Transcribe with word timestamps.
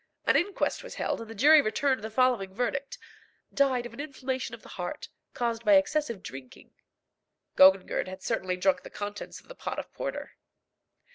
An 0.25 0.35
inquest 0.35 0.81
was 0.83 0.95
held, 0.95 1.21
and 1.21 1.29
the 1.29 1.35
jury 1.35 1.61
returned 1.61 2.03
the 2.03 2.09
following 2.09 2.51
verdict: 2.55 2.97
"Died 3.53 3.85
of 3.85 3.93
an 3.93 3.99
inflation 3.99 4.55
of 4.55 4.63
the 4.63 4.69
heart, 4.79 5.09
caused 5.35 5.63
by 5.63 5.73
excessive 5.75 6.23
drinking." 6.23 6.71
Gogangerdd 7.55 8.07
had 8.07 8.23
certainly 8.23 8.57
drunk 8.57 8.81
the 8.81 8.89
contents 8.89 9.39
of 9.39 9.47
the 9.47 9.53
pot 9.53 9.77
of 9.77 9.93
porter. 9.93 10.31